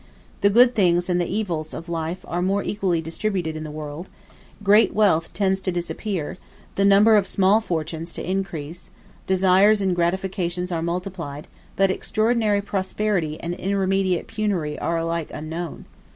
[0.41, 4.09] The good things and the evils of life are more equally distributed in the world:
[4.63, 6.39] great wealth tends to disappear,
[6.73, 8.89] the number of small fortunes to increase;
[9.27, 15.85] desires and gratifications are multiplied, but extraordinary prosperity and irremediable penury are alike unknown.